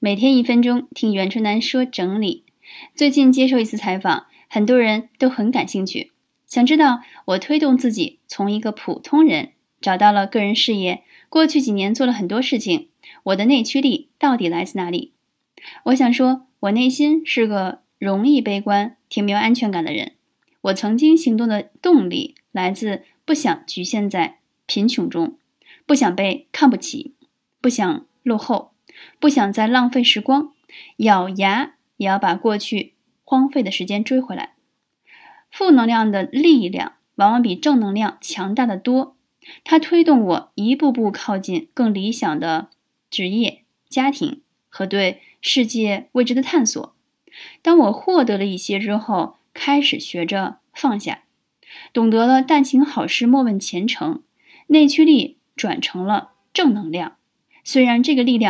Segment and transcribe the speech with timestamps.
[0.00, 2.44] 每天一分钟听袁春楠说整理。
[2.94, 6.12] 最近接受一次采访，很多人都很感兴趣，
[6.46, 12.90] 想知道我推动自己从一个普通人找到了个人事业，过去几年做了很多事情，
[13.24, 15.14] 我的内驱力到底来自哪里？
[15.86, 20.12] 我想说，我内心是个容易悲观、挺没有安全感的人。
[20.60, 25.36] 我曾经行动的动力来自不想局限在贫穷中，
[25.84, 27.14] 不想被看不起，
[27.60, 28.70] 不想落后。
[29.20, 30.52] 不想再浪费时光，
[30.98, 34.54] 咬牙也要把过去荒废的时间追回来。
[35.50, 39.16] 负能量的力量往往比正能量强大的多，
[39.64, 42.68] 它推动我一步步靠近更理想的
[43.10, 46.94] 职业、家庭和对世界未知的探索。
[47.62, 51.22] 当我获得了一些之后，开始学着放下，
[51.92, 54.22] 懂得了但行好事，莫问前程，
[54.68, 57.16] 内驱力转成了正能量。
[57.64, 58.46] 虽然这个力量。